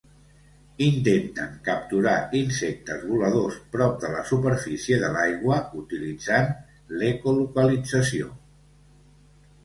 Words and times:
Intenten 0.83 1.49
capturar 1.65 2.13
insectes 2.37 3.03
voladors 3.09 3.59
prop 3.75 3.99
de 4.05 4.09
la 4.13 4.23
superfície 4.29 4.97
de 5.03 5.11
l'aigua 5.17 5.57
utilitzant 5.81 6.49
l'ecolocalització. 7.03 8.31